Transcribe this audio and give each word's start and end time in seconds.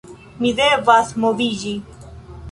Mi 0.45 0.51
devas 0.59 1.11
moviĝi 1.25 1.75